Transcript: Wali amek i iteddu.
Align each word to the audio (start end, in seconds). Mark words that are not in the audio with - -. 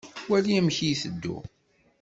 Wali 0.29 0.51
amek 0.59 0.77
i 0.81 0.87
iteddu. 0.93 1.37